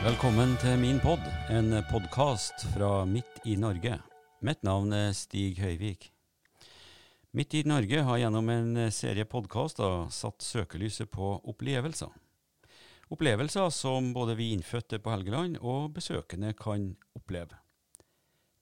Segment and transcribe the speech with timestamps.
[0.00, 1.20] Velkommen til min pod,
[1.52, 3.98] en podkast fra Midt i Norge.
[4.40, 6.06] Mitt navn er Stig Høyvik.
[7.36, 12.16] Midt i Norge har gjennom en serie podkaster satt søkelyset på opplevelser.
[13.12, 17.60] Opplevelser som både vi innfødte på Helgeland og besøkende kan oppleve.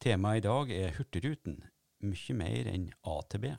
[0.02, 1.60] Temaet i dag er Hurtigruten,
[2.02, 3.54] mye mer enn A til B.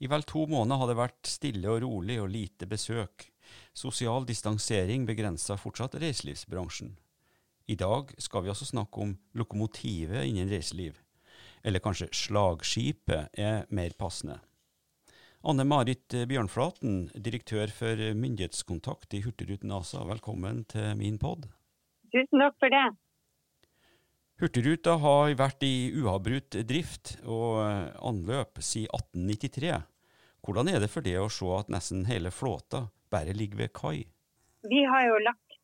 [0.00, 3.28] I vel to måneder har det vært stille og rolig og lite besøk.
[3.76, 6.96] Sosial distansering begrenser fortsatt reiselivsbransjen.
[7.68, 10.96] I dag skal vi altså snakke om lokomotivet innen reiseliv.
[11.62, 14.38] Eller kanskje slagskipet er mer passende.
[15.46, 21.46] Anne Marit Bjørnflaten, direktør for myndighetskontakt i Hurtigruten ASA, velkommen til min pod.
[22.10, 22.86] Tusen takk for det.
[24.38, 27.58] Hurtigruta har vært i uavbrutt drift og
[28.06, 29.72] anløp siden 1893.
[30.46, 34.06] Hvordan er det for det å se at nesten hele flåta bare ligger ved kai?
[34.68, 35.58] Vi har jo lagt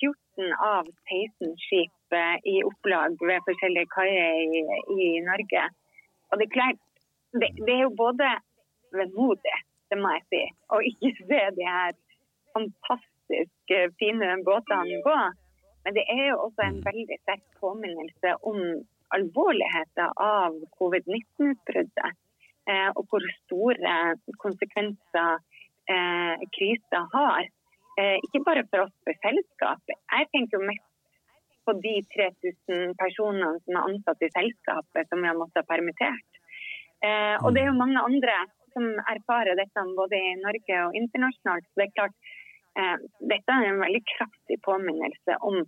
[0.00, 2.16] 14 av 16 skip
[2.52, 4.62] i opplag ved forskjellige kaier i,
[4.96, 5.64] i, Norge.
[6.30, 6.80] Og det er klart,
[7.40, 8.30] det, det er jo både
[8.94, 9.58] vemodig,
[9.90, 10.42] det må jeg si,
[10.74, 11.92] å ikke se de her
[12.54, 15.18] fantastisk fine båtene gå.
[15.84, 18.58] Men det er jo også en veldig sterk påminnelse om
[19.16, 22.18] alvorligheten av covid-19-utbruddet.
[22.70, 23.94] Eh, og hvor store
[24.42, 25.40] konsekvenser
[25.94, 27.48] eh, krisa har.
[28.00, 29.98] Eh, ikke bare for oss for selskapet.
[29.98, 30.86] Jeg tenker jo mest
[31.66, 36.40] på de 3000 personene som er ansatt i selskapet som vi har måttet ha permittert.
[37.04, 38.38] Eh, og det er jo mange andre
[38.74, 41.66] som erfarer dette både i Norge og internasjonalt.
[41.68, 42.16] Så det er klart,
[42.78, 42.96] eh,
[43.34, 45.62] dette er en veldig kraftig påminnelse om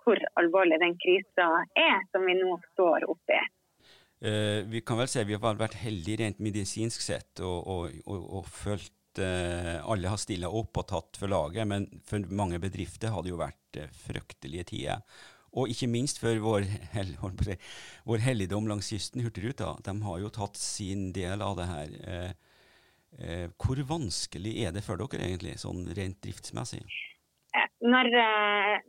[0.00, 3.40] hvor alvorlig den krisa er som vi nå står oppi.
[4.20, 8.24] Eh, vi kan vel si vi har vært heldige rent medisinsk sett og, og, og,
[8.38, 13.10] og følt eh, alle har stilla opp og tatt for laget, men for mange bedrifter
[13.14, 15.02] har det jo vært eh, fryktelige tider.
[15.58, 17.16] Og ikke minst for vår, hel,
[18.06, 19.74] vår helligdom langs kysten, Hurtigruta.
[19.82, 21.96] De har jo tatt sin del av det her.
[22.12, 22.30] Eh,
[23.18, 26.84] eh, hvor vanskelig er det for dere egentlig, sånn rent driftsmessig?
[27.80, 28.12] Når,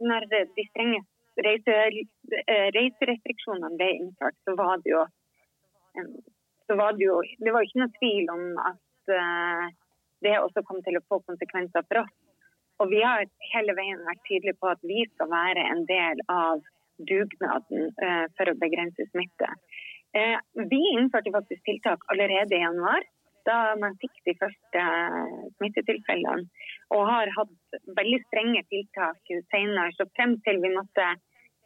[0.03, 0.99] når de strenge
[1.41, 1.77] reise,
[2.75, 5.05] reiserestriksjonene ble innført, så var det jo
[6.67, 9.09] så var det jo Det var ikke noe tvil om at
[10.25, 12.13] det også kommer til å få konsekvenser for oss.
[12.81, 16.61] Og vi har hele veien vært tydelige på at vi skal være en del av
[17.09, 19.49] dugnaden eh, for å begrense smitte.
[20.17, 20.37] Eh,
[20.71, 23.05] vi innførte faktisk tiltak allerede i januar,
[23.45, 24.85] da man fikk de første
[25.57, 26.49] smittetilfellene.
[26.93, 29.93] Og har hatt veldig strenge tiltak senere.
[29.97, 31.07] Så frem til vi måtte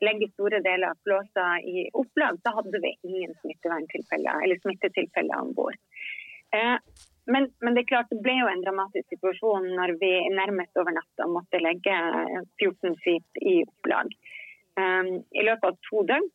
[0.04, 5.78] legge store deler av flåsa i opplag, så hadde vi ingen smittetilfeller om bord.
[6.56, 6.78] Eh,
[7.26, 10.96] men, men, det er klart det ble jo en dramatisk situasjon når vi nærmest over
[10.96, 11.96] natta måtte legge
[12.62, 14.12] 14 skip i opplag.
[14.78, 16.32] Um, I løpet av to døgn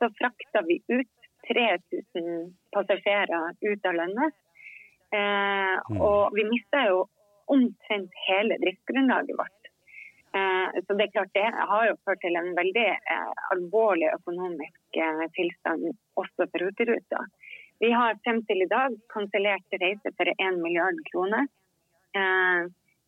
[0.00, 4.38] så frakta vi ut 3000 passasjerer ut av landet.
[5.12, 5.76] Uh.
[5.98, 7.02] Og vi mista jo
[7.52, 9.62] omtrent hele driftsgrunnlaget vårt.
[10.34, 15.00] Eh, så det er klart det har jo ført til en veldig eh, alvorlig økonomisk
[15.04, 15.90] eh, tilstand
[16.22, 17.20] også for Hurtigruta.
[17.82, 21.48] Vi har frem til i dag kansellert reise for 1 milliard kroner.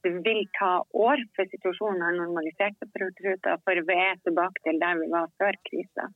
[0.05, 0.73] Det vil ta
[1.07, 5.07] år før situasjonen har normalisert seg for Hurtigruta, for vi er tilbake til der vi
[5.13, 6.09] var før krisa.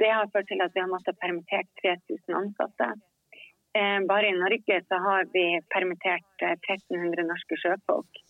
[0.00, 2.88] Det har ført til at vi har måttet permittert 3000 ansatte.
[4.12, 5.44] Bare i Norge så har vi
[5.74, 8.22] permittert 1300 norske sjøfolk.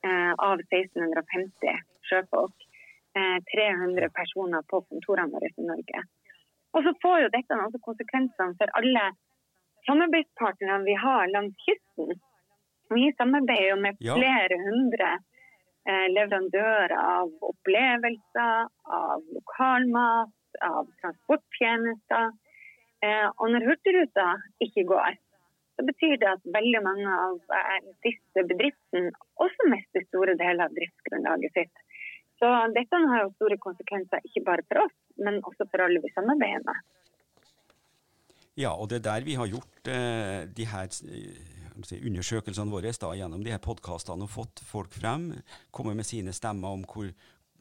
[0.00, 2.66] Eh, av 1650 sjøfolk.
[3.12, 6.04] 300 eh, personer på kontorene våre i Norge.
[6.76, 9.06] Og så får jo dette også konsekvensene for alle
[9.88, 12.20] samarbeidspartnerne vi har langs kysten.
[12.94, 14.60] Vi samarbeider jo med flere ja.
[14.66, 18.70] hundre eh, leverandører av opplevelser,
[19.00, 20.36] av lokalmat,
[20.66, 22.30] av transporttjenester.
[23.40, 24.26] Og når Hurtigruta
[24.60, 25.14] ikke går,
[25.80, 30.74] så betyr det at veldig mange av eh, disse bedriftene også mister store deler av
[30.76, 31.84] driftsgrunnlaget sitt.
[32.40, 36.12] Så dette har jo store konsekvenser, ikke bare for oss, men også for alle vi
[36.14, 36.82] samarbeider.
[38.58, 43.12] Ja, og det er der vi har gjort eh, de her eh, undersøkelsene våre da,
[43.16, 45.30] gjennom de her podkastene og fått folk frem,
[45.70, 47.08] komme med sine stemmer om hvor,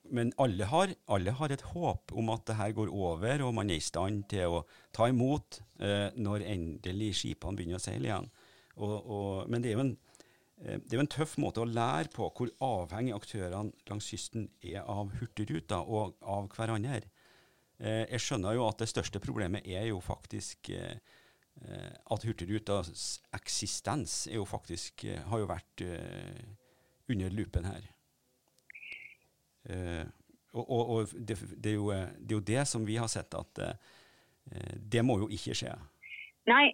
[0.09, 3.69] men alle har, alle har, et håp om at det her går over, og man
[3.69, 4.63] er i stand til å
[4.95, 8.29] ta imot eh, når endelig skipene begynner å seile igjen.
[8.79, 9.94] Og, og, men det er, en,
[10.63, 14.50] eh, det er, jo en, tøff måte å lære på hvor avhengig aktørene langs kysten
[14.65, 17.05] er av Hurtigruta og av hverandre.
[17.79, 20.99] Eh, jeg skjønner jo at det største problemet er jo faktisk eh,
[22.11, 25.83] at Hurtigrutas eksistens jo faktisk, eh, har jo vært
[27.09, 27.87] under lupen her.
[30.53, 33.35] Og, og, og det, det, er jo, det, er jo, det som vi har sett,
[33.37, 33.59] at
[34.93, 35.73] det må jo ikke skje.
[36.49, 36.71] Nei.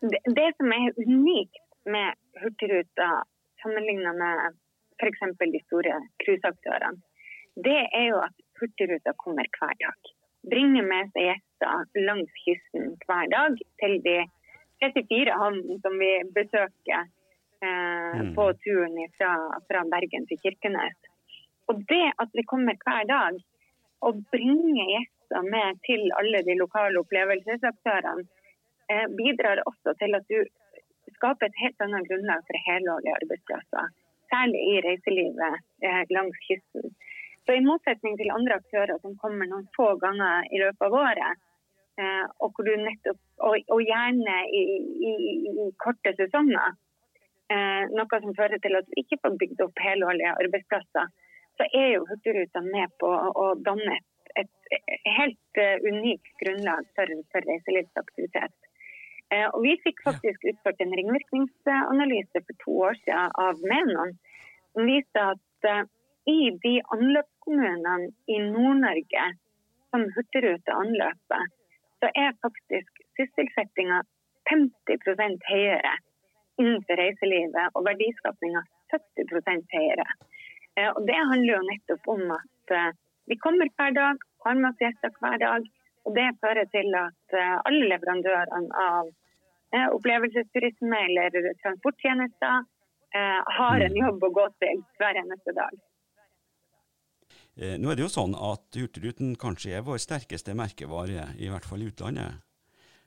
[0.00, 3.10] Det, det, som er unikt med Hurtigruta
[3.62, 4.58] sammenlignet med
[4.98, 5.22] f.eks.
[5.38, 6.98] de store cruiseaktørene,
[7.62, 10.10] det er jo at Hurtigruta kommer hver dag.
[10.50, 14.18] Bringer med seg gjester langs kysten hver dag til de
[14.80, 18.32] 34 havnene som vi besøker eh, mm.
[18.36, 19.32] på turen fra,
[19.68, 20.96] fra, Bergen til Kirkenes.
[21.68, 23.40] Og det at vi kommer hver dag
[24.06, 28.24] og bringer gjester med til alle de lokale opplevelsesaktørene,
[28.90, 30.40] eh, bidrar også til at du
[31.16, 33.92] skaper et helt annet grunnlag for helårlige arbeidsplasser.
[34.32, 36.94] Særlig i reiselivet eh, langs kysten.
[37.46, 41.40] Så I motsetning til andre aktører som kommer noen få ganger i løpet av året,
[42.00, 44.62] eh, og, nettopp, og, og gjerne i,
[45.08, 45.14] i,
[45.54, 46.76] i, korte sesonger,
[47.52, 51.12] eh, noe som fører til at vi ikke får bygd opp helårlige arbeidsplasser,
[51.60, 54.06] så er jo Hurtigruta med på å danne et,
[54.40, 58.54] et helt uh, unikt grunnlag for, for reiselivsaktivitet.
[59.30, 64.16] Og vi fikk faktisk utført en ringvirkningsanalyse for to år siden av Menon,
[64.72, 65.68] som viste at
[66.28, 69.24] i de anløpskommunene i Nord-Norge
[69.90, 71.46] som Hurtigruta anløper,
[72.00, 74.02] så er faktisk sysselsettinga
[74.50, 75.94] 50 høyere
[76.60, 78.62] innenfor reiselivet, og verdiskapinga
[78.92, 80.06] 70 høyere.
[80.76, 82.90] Eh, og Det handler jo nettopp om at eh,
[83.30, 85.66] vi kommer hver dag, har med oss gjester hver dag.
[86.08, 89.16] Og det fører til at eh, alle leverandørene av
[89.94, 92.64] opplevelsesturisme eller transporttjenester
[93.56, 94.00] har en mm.
[94.00, 95.76] jobb å gå til hver eneste dag.
[97.60, 101.66] Eh, nå er det jo sånn at Hurtigruten kanskje er vår sterkeste merkevare, i hvert
[101.68, 102.40] fall i utlandet.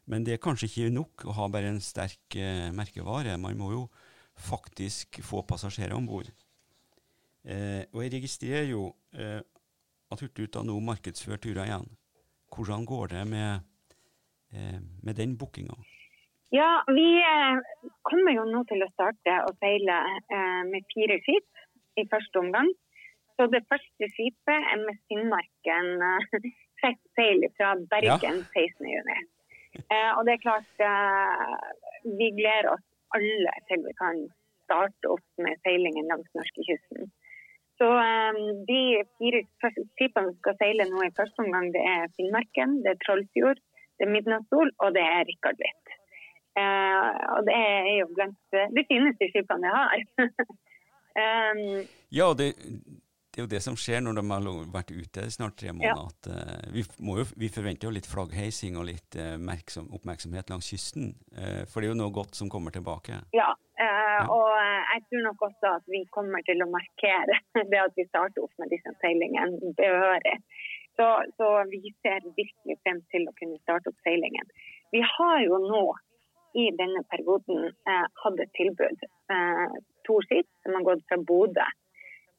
[0.06, 3.34] Men det er kanskje ikke nok å ha bare en sterk eh, merkevare.
[3.42, 3.88] Man må jo
[4.38, 6.30] faktisk få passasjerer om bord.
[7.50, 11.90] Eh, og jeg registrerer jo at Hurtigruten nå markedsfører turer igjen.
[12.54, 13.66] Hvordan går det med,
[15.02, 15.74] med den bookinga?
[16.54, 17.08] Ja, vi
[18.06, 19.98] kommer jo nå til å starte å seile
[20.70, 21.64] med fire skip
[21.98, 22.70] i første omgang.
[23.38, 25.90] Så det første skipet er med Finnmarken
[26.84, 28.50] fikk eh, seil fra Bergen ja.
[28.54, 29.30] 16.6.
[29.82, 31.54] Eh, og det er klart eh,
[32.20, 32.86] vi gleder oss
[33.18, 34.22] alle til vi kan
[34.66, 37.10] starte opp med seilingen langs norskekysten.
[37.82, 38.40] Så eh,
[38.70, 38.82] de
[39.18, 39.44] fire
[39.98, 43.62] skipene som skal seile nå i første omgang, det er Finnmarken, det er Trollfjord,
[43.98, 45.98] det er Midnattssol og det er Rikard Hvitt.
[46.62, 50.28] Eh, og det er jo blant de fineste skipene jeg har.
[51.18, 51.64] um,
[52.20, 52.54] ja, det,
[53.34, 55.98] det er jo det som skjer når de har vært ute snart tre måneder.
[55.98, 56.06] Ja.
[56.06, 59.34] at uh, vi, jo, vi, forventer jo litt flaggheising og litt uh,
[59.98, 61.16] oppmerksomhet langs kysten.
[61.34, 63.18] Uh, for det er jo noe godt som kommer tilbake.
[63.34, 63.50] Ja,
[63.82, 64.28] ja.
[64.30, 67.40] og jeg tror nok også at vi kommer til å markere
[67.74, 70.38] det at vi starter opp med disse seilingene behørig.
[70.94, 71.10] Så,
[71.40, 74.46] så, vi ser virkelig frem til å kunne starte opp seilingen.
[74.94, 75.88] Vi har jo nå
[76.54, 79.08] i denne perioden hatt et tilbud.
[80.06, 81.66] to skip som har gått fra Bodø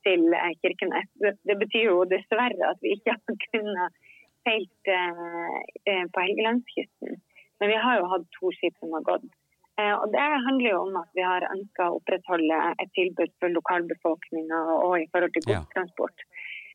[0.07, 1.09] til eh, Kirkenes.
[1.21, 4.03] Det betyr jo dessverre at vi ikke har kunnet
[4.45, 5.57] seilt eh,
[5.91, 7.17] eh, på Helgelandskysten.
[7.63, 9.33] Men vi har jo hatt to skip som har gått.
[9.75, 14.61] Og Det handler jo om at vi har ønska å opprettholde et tilbud for lokalbefolkninga
[14.75, 16.23] og i forhold til godstransport.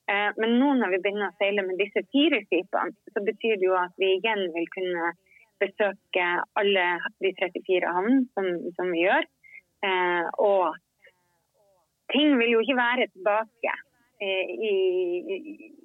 [0.09, 0.33] Ja.
[0.35, 3.77] Men nå når vi begynner å seile med disse fire skipene, så betyr det jo
[3.79, 5.13] at vi igjen vil kunne
[5.63, 6.25] besøke
[6.59, 6.85] alle
[7.23, 9.29] de 34 havnene som, som, vi gjør.
[10.43, 10.75] Og
[12.13, 13.73] ting vil jo ikke være tilbake
[14.23, 14.73] eh, i,
[15.35, 15.37] i,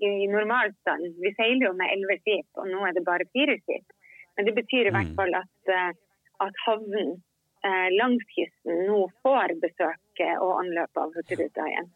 [0.09, 1.07] i normalstand.
[1.25, 3.97] Vi seiler jo med elleve skip, og nå er det bare fire skip.
[4.37, 5.19] Men det betyr i hvert mm.
[5.19, 5.91] fall at, eh,
[6.47, 7.13] at havnen
[7.67, 11.93] eh, langs kysten nå får besøk og anløp av Hurtigruta igjen.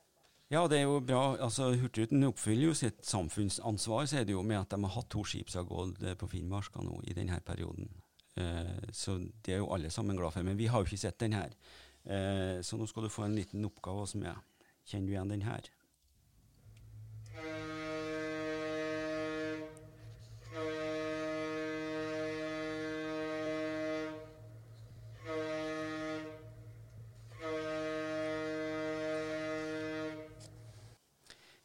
[0.48, 1.36] Ja, det er jo bra.
[1.44, 5.10] Altså, Hurtigruten oppfyller jo sitt samfunnsansvar, så er det jo, med at de har hatt
[5.12, 7.90] to skip som har gått på Finnmarka nå i denne perioden.
[8.94, 10.46] Så det er jo alle sammen glad for.
[10.46, 11.52] Men vi har jo ikke sett den her.
[12.04, 14.38] Eh, så nå skal du få en liten oppgave hos meg.
[14.88, 15.72] Kjenner du igjen den her?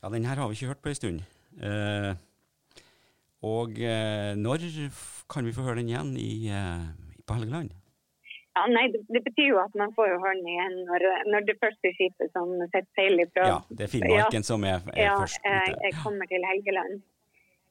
[0.03, 1.21] Ja, den her har vi ikke hørt på en stund.
[1.63, 2.15] Eh,
[3.41, 4.65] og eh, når
[5.29, 6.83] kan vi få høre den igjen i, eh,
[7.25, 7.71] på Helgeland?
[8.53, 11.55] Ja, nei, det, det, betyr jo at man får jo hånd igjen når, når, det
[11.61, 15.15] første skipet som setter seil ifra Ja, det er Finnmarken ja, som er, er ja,
[15.23, 15.39] først.
[15.47, 17.01] Ja, jeg kommer til Helgeland.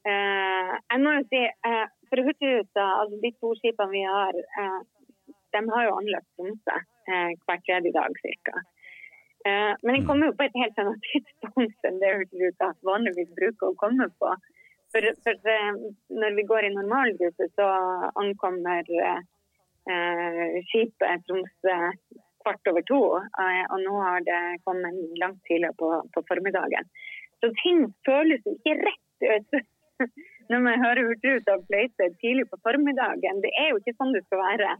[0.03, 4.81] Uh, jeg må jo si, uh, for Hurtigruta, altså de to skipene vi har, uh,
[5.55, 6.79] de har jo anløpt Tromsø
[7.47, 8.65] hver tredje dag ca.
[9.47, 10.09] Uh, men den Mm.
[10.09, 14.35] kommer jo på et helt annet tidspunkt enn det Hurtigruta vanligvis bruker å komme på.
[14.93, 15.77] For, for eh,
[16.21, 17.69] når vi går i normalrute, så
[18.23, 19.21] ankommer eh, eh,
[20.71, 21.79] skipet Tromsø
[22.43, 23.01] kvart over to.
[23.43, 26.89] eh, og nå har det kommet langt tidligere på, på formiddagen.
[27.43, 29.61] Så ting føles ikke rett ut
[30.51, 33.43] når man hører Hurtigruta fløyte tidlig på formiddagen.
[33.45, 34.73] Det er jo ikke sånn det skal være.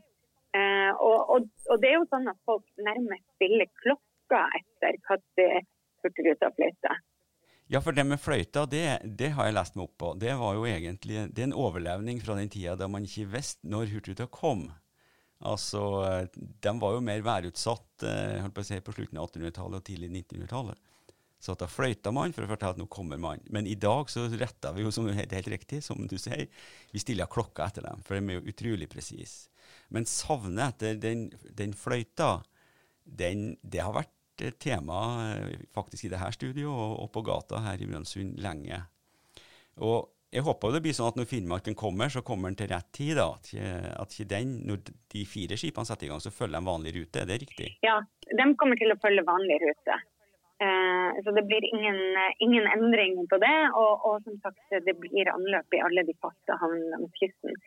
[0.59, 5.65] Eh, og, og, og det er jo sånn at folk nærmest stiller klokka etter når
[6.03, 7.01] Hurtigruta fløyter.
[7.73, 8.85] Ja, for det med fløyta, det,
[9.17, 10.09] det har jeg lest meg opp på.
[10.21, 13.71] Det var jo egentlig det er en overlevning fra den tida da man ikke visste
[13.71, 14.67] når Hurtigruta kom.
[15.49, 15.83] Altså,
[16.33, 20.89] De var jo mer værutsatt eh, på si, på slutten av 1800-tallet og tidlig 1900-tallet.
[21.43, 23.43] Så da fløyta man for å fortelle at nå kommer man.
[23.51, 26.47] Men i dag så retter vi jo, som helt, helt riktig, som du sier,
[26.95, 29.51] vi stiller klokka etter dem, for de er jo utrolig presise.
[29.91, 31.27] Men savnet etter den,
[31.59, 32.37] den fløyta,
[33.03, 34.15] den, det har vært
[34.63, 35.01] tema
[35.35, 38.79] eh, faktisk i dette studioet og, og på gata her i Brønnøysund lenge.
[39.83, 42.89] Og jeg håper det blir sånn at når Finnmarken kommer, så kommer den til rett
[42.97, 43.19] tid.
[43.19, 43.51] da, At
[44.01, 44.81] at den, når
[45.13, 47.21] de fire skipene setter i gang, så følger de vanlig rute.
[47.21, 47.69] Er det riktig?
[47.85, 47.99] Ja,
[48.33, 49.99] de kommer til å følge vanlig rute.
[50.63, 51.99] Eh, så det blir ingen,
[52.45, 53.59] ingen endring på det.
[53.81, 57.59] Og, og, som sagt, det blir anløp i alle de faste havnene langs kysten.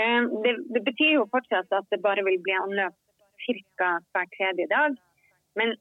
[0.00, 2.98] Eh, det, det, betyr jo fortsatt at det bare vil bli anløp
[3.78, 3.94] ca.
[4.12, 4.98] hver tredje dag.
[5.56, 5.76] Men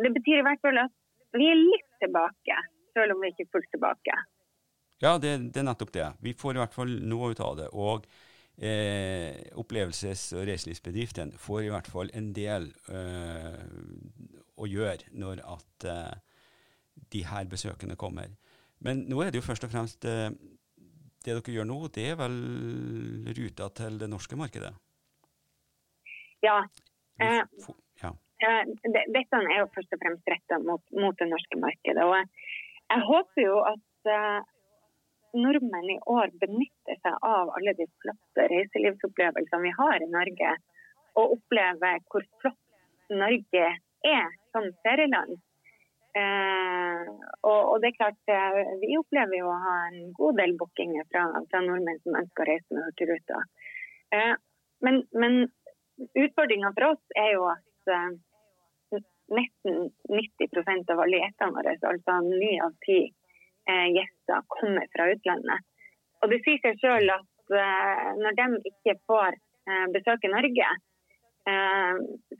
[0.00, 0.92] det betyr i hvert fall at
[1.38, 2.58] vi er litt tilbake,
[2.96, 4.18] selv om vi ikke er fullt tilbake.
[5.00, 6.08] Ja, det, det, er nettopp det.
[6.20, 7.70] Vi får i hvert fall noe ut av det.
[7.72, 8.04] Og
[8.60, 13.62] eh, opplevelses- og reiselivsbedriftene får i hvert fall en del eh,
[14.60, 16.14] å gjøre når at eh,
[17.14, 18.28] de her besøkende kommer.
[18.84, 20.28] Men nå er det jo først og fremst eh,
[21.24, 22.36] det dere gjør nå, det er vel
[23.36, 24.72] ruta til det norske markedet?
[26.44, 26.62] Ja.
[27.20, 27.42] Eh,
[28.00, 28.12] ja.
[28.40, 32.06] Dette er jo først og fremst retta mot, mot, det norske markedet.
[32.08, 34.08] Og jeg håper jo at
[35.36, 40.56] nordmenn i år benytter seg av alle de flotte reiselivsopplevelsene vi har i Norge,
[41.18, 42.58] og opplever hvor flott
[43.10, 43.68] Norge
[44.06, 45.38] er som ferieland.
[46.20, 47.10] Eh,
[47.46, 51.06] og, og, det er klart, uh, Vi opplever jo å ha en god del bookinger
[51.12, 53.42] fra, fra nordmenn som ønsker å reise med Hurtigruta.
[54.16, 54.34] Eh,
[54.82, 55.36] men, men
[56.18, 57.94] utfordringa for oss er jo at
[59.30, 63.00] nesten 90% av alle gjestene våre, altså ni av ti
[63.68, 65.66] gjester, kommer fra utlandet.
[66.20, 67.54] Og det sier seg sjøl at
[68.20, 69.36] når de ikke får
[69.94, 70.68] besøke Norge,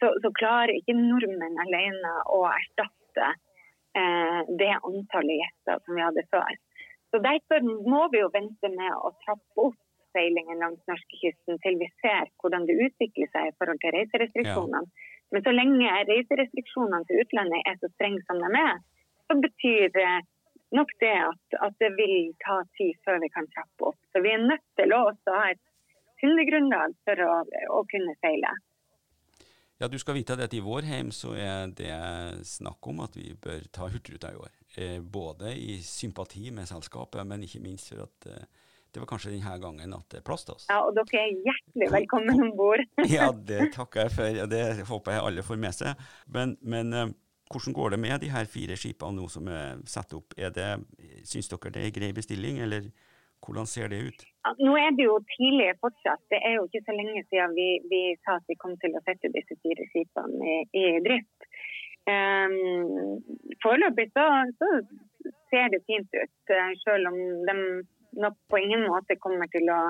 [0.01, 3.31] så, så klarer ikke nordmenn alene å erstatte
[4.61, 6.59] det antallet gjester som vi hadde før.
[7.11, 9.79] Så Derfor må vi jo vente med å trappe opp
[10.15, 14.83] seilingen langs norskekysten til vi ser hvordan det utvikler seg i forhold til reiserestriksjonene.
[14.87, 15.17] Ja.
[15.35, 18.81] Men så lenge reiserestriksjonene til utlandet er så strenge som de er,
[19.31, 19.93] så betyr
[20.77, 24.01] nok det at, at, det vil ta tid før vi kan trappe opp.
[24.13, 25.63] Så vi er nødt til å ha et
[26.23, 27.33] kundegrunnlag for å,
[27.79, 28.53] å kunne seile.
[29.81, 31.95] Ja, Du skal vite at i vår heim så er det
[32.45, 34.51] snakk om at vi bør ta Hurtigruta i år.
[34.77, 38.45] Eh, både i sympati med selskapet, men ikke minst for at eh,
[38.93, 40.67] det var kanskje denne gangen at det er plass til oss.
[40.69, 42.85] Ja, og dere er hjertelig velkommen om bord.
[43.17, 44.41] ja, det takker jeg for.
[44.53, 46.07] Det håper jeg alle får med seg.
[46.35, 47.07] Men, men uh,
[47.51, 50.37] hvordan går det med de her fire skipene nå som er satt opp?
[50.39, 50.69] Er det,
[51.27, 52.91] Syns dere det er grei bestilling, eller
[53.45, 54.25] hvordan ser det ut?
[54.61, 56.23] Nå er det jo tidlig fortsatt.
[56.33, 59.03] Det er jo ikke så lenge siden vi, vi sa at vi kom til å
[59.07, 61.49] sette disse fire skipene i, i drift.
[62.11, 63.19] Um,
[63.63, 64.27] Foreløpig så,
[64.61, 64.69] så,
[65.51, 66.53] ser det fint ut,
[66.85, 67.17] selv om
[67.49, 67.55] de
[68.23, 69.81] nok på ingen måte kommer til å,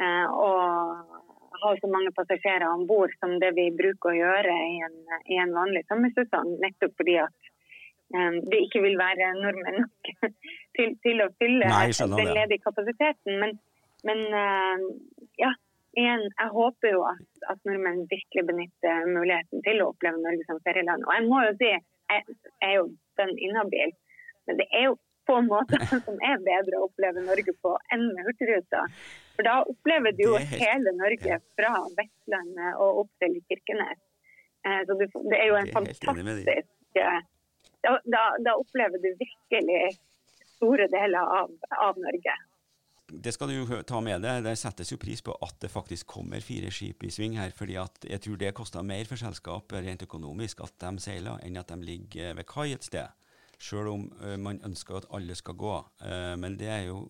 [0.00, 0.50] uh, å
[1.62, 4.98] ha så mange passasjerer om bord som det vi bruker å gjøre i en,
[5.30, 6.52] i en vanlig sommersesong.
[6.62, 7.50] Nettopp fordi at
[8.16, 10.12] um, det ikke vil være nordmenn nok
[10.76, 13.40] til, til å fylle Nei, den ledige kapasiteten.
[13.42, 13.56] Men,
[14.08, 14.86] men uh,
[15.40, 15.52] ja,
[15.98, 20.62] igjen, jeg håper jo at, at, nordmenn virkelig benytter muligheten til å oppleve Norge som
[20.66, 21.06] ferieland.
[21.06, 22.90] Og jeg må jo si, jeg, jeg er jo
[23.20, 23.94] den inhabil,
[24.48, 24.98] men det er jo
[25.28, 28.86] få måter som er bedre å oppleve Norge på enn med Hurtigruta.
[29.40, 34.02] For da opplever du jo hele Norge fra Vestlandet og opp til Kirkenes.
[34.84, 36.98] Så det er jo en fantastisk
[37.80, 39.94] da, da, da, opplever du virkelig
[40.58, 42.34] store deler av, av Norge.
[43.08, 44.42] Det skal du ta med deg.
[44.44, 47.56] Det settes jo pris på at det faktisk kommer fire skip i sving her.
[47.56, 51.56] fordi at jeg tror det koster mer for selskapet rent økonomisk at de seiler, enn
[51.56, 53.08] at de ligger ved kai et sted.
[53.56, 55.74] Selv om uh, man ønsker at alle skal gå.
[56.36, 57.06] Men det er jo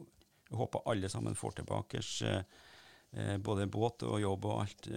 [0.50, 4.88] Jeg håper alle sammen får tilbake uh, både båt og jobb og alt.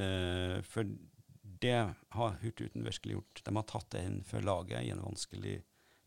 [0.69, 0.89] for
[1.63, 3.41] det har Hurtigruten virkelig gjort.
[3.45, 5.61] De har tatt det inn for laget i en vanskelig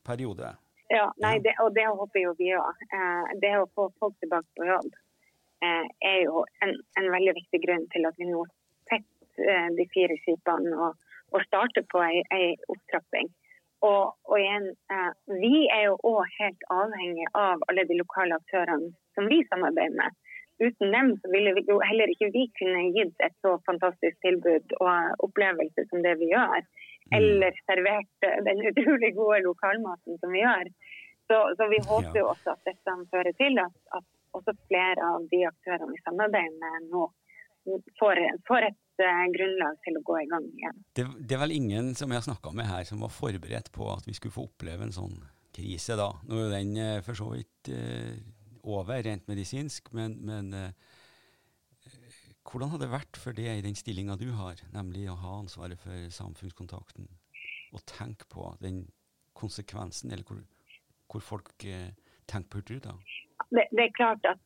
[0.05, 0.51] periode.
[0.89, 2.83] Ja, nei, det, og det håper jo vi òg.
[2.95, 4.91] Eh, det å få folk tilbake på jobb
[5.65, 8.45] eh, er jo en, en, veldig viktig grunn til at vi nå
[8.91, 11.01] setter eh, de fire skipene og,
[11.33, 13.33] og starter på ei, ei opptrapping.
[13.87, 15.11] Og, og igjen, eh,
[15.41, 20.17] vi er jo òg helt avhengig av alle de lokale aktørene som vi samarbeider med.
[20.63, 24.77] Uten dem så ville vi jo heller ikke vi kunne gitt et så fantastisk tilbud
[24.81, 26.65] og opplevelse som det vi gjør.
[27.11, 27.17] Mm.
[27.19, 30.71] Eller servert den utrolig gode lokalmaten som vi gjør.
[31.27, 34.07] Så, så vi håper jo også at dette fører til at, at
[34.37, 37.07] også flere av de aktørene vi samarbeider med nå
[38.01, 40.85] får, får et uh, grunnlag til å gå i gang igjen.
[40.97, 43.91] Det, det er vel ingen som jeg har snakka med her som var forberedt på
[43.93, 45.19] at vi skulle få oppleve en sånn
[45.57, 46.13] krise da.
[46.29, 48.15] Nå er den uh, for så vidt uh,
[48.67, 50.53] over rent medisinsk, men, men
[52.47, 55.81] hvordan har det vært for deg i den stillinga du har, nemlig å ha ansvaret
[55.83, 57.09] for samfunnskontakten,
[57.75, 58.85] og tenke på den
[59.37, 60.43] konsekvensen, eller hvor,
[61.11, 62.97] hvor folk tenker på Hurtigruta?
[63.51, 64.43] Det, det, er klart at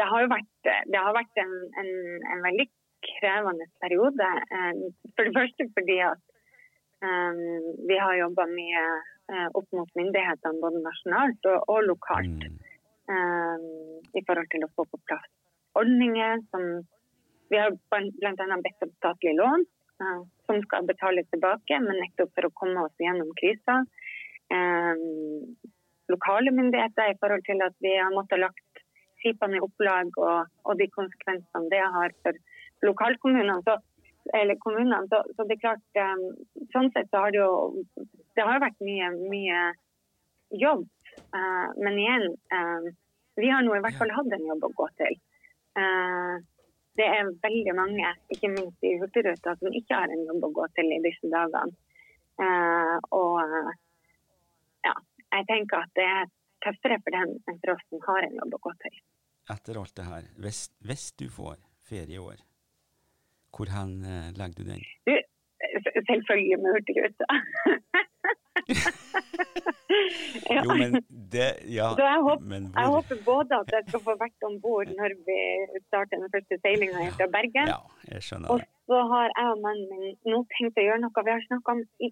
[0.00, 1.90] det har jo vært, har vært en, en,
[2.32, 2.66] en, veldig
[3.04, 4.28] krevende periode.
[4.56, 4.82] Eh,
[5.16, 6.22] for det første fordi at
[7.04, 7.40] um,
[7.88, 12.46] vi har jobba mye uh, opp mot myndighetene både nasjonalt og, og lokalt.
[13.10, 13.66] Um,
[14.14, 15.26] I forhold til å få på plass
[15.78, 16.84] ordninger som
[17.50, 18.58] Vi har bl.a.
[18.62, 19.64] bedt om statlig lån
[20.02, 23.80] uh, som skal betales tilbake, men nettopp for å komme oss gjennom krisa.
[26.10, 28.82] Lokale myndigheter i forhold til at vi har måttet lagt
[29.22, 32.38] skipene i opplag og, og, de konsekvensene det har for
[32.86, 33.60] lokalkommunene.
[33.66, 33.76] Så,
[34.34, 35.04] eller kommunene.
[35.10, 36.00] Så, så, det er klart,
[36.74, 37.52] sånn sett så har det jo
[38.40, 39.60] det har vært mye, mye
[40.56, 40.86] jobb.
[41.34, 42.88] Uh, men igjen, uh,
[43.36, 45.18] vi har nå i hvert fall hatt en jobb å gå til.
[45.76, 46.40] Uh,
[46.98, 50.66] det er veldig mange, ikke minst i Hurtigruta, som ikke har en jobb å gå
[50.76, 51.76] til i disse dagene.
[53.14, 53.52] og
[54.84, 54.92] ja,
[55.36, 56.30] jeg tenker at det er
[56.64, 58.98] tøffere for dem enn for oss som har en jobb å gå til.
[59.54, 62.42] Etter alt det her, hvis, hvis du får ferie i år,
[63.54, 63.96] hvor hen
[64.36, 64.84] legger du den?
[65.08, 65.14] Du,
[66.10, 67.30] selvfølgelig med Hurtigruta.
[68.70, 70.60] ja.
[70.60, 70.96] Jo, men
[71.32, 72.80] det Ja, jeg håper, men hvor?
[72.80, 75.38] Jeg håper både at jeg skal få vært om bord når vi
[75.88, 77.70] starter den første seilinga fra Bergen.
[77.72, 77.80] Ja,
[78.10, 78.54] jeg skjønner det.
[78.54, 81.76] Og så har jeg og mannen min nå tenkt å gjøre noe vi har snakka
[81.76, 82.10] om i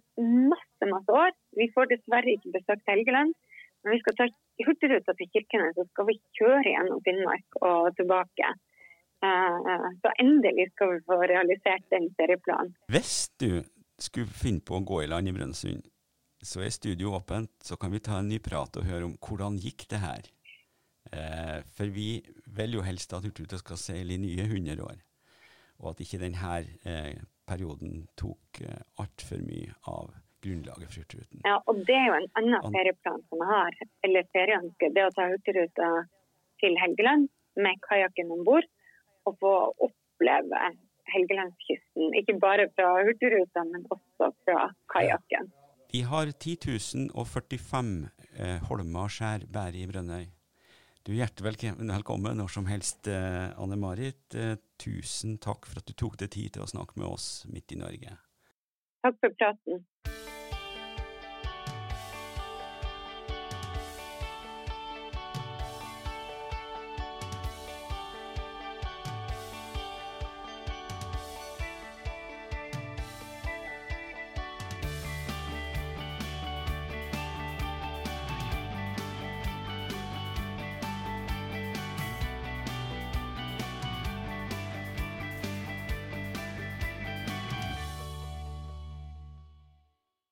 [0.53, 1.35] masse, masse år.
[1.61, 3.35] Vi får dessverre ikke besøkt Helgeland.
[3.85, 4.29] Når vi skal ta
[4.66, 8.55] Hurtigruta til Kirkenes, så skal vi kjøre gjennom Finnmark og tilbake.
[9.27, 12.75] Eh, så endelig skal vi få realisert den serieplanen.
[12.94, 13.62] Hvis du
[13.99, 15.87] skulle finne på å gå i land i Brønnøysund,
[16.42, 19.59] så er studio åpent, så kan vi ta en ny prat og høre om hvordan
[19.62, 20.29] gikk det her.
[21.12, 22.20] Eh, for vi
[22.59, 25.01] vil jo helst at Hurtigruta skal seile i nye 100 år,
[25.81, 30.12] og at ikke denne eh, perioden tok eh, altfor mye av
[30.44, 31.42] grunnlaget for Hurtigruten.
[31.46, 34.92] Ja, og det er jo en annen ferieplan som jeg har, eller ferieønske.
[34.94, 35.92] Det å ta Hurtigruta
[36.62, 38.68] til Helgeland med kajakken om bord,
[39.27, 39.55] og få
[39.88, 40.61] oppleve
[41.09, 42.12] Helgelandskysten.
[42.20, 45.51] Ikke bare fra Hurtigruta, men også fra kajakken.
[45.92, 46.57] Vi har 10
[47.14, 50.27] 045 eh, holmer skjær bære i Brønnøy.
[51.01, 54.20] Du er hjertelig velkommen når som helst, eh, Anne Marit.
[54.37, 57.72] Eh, tusen takk for at du tok deg tid til å snakke med oss midt
[57.72, 58.18] i Norge.
[59.01, 59.81] Takk for praten.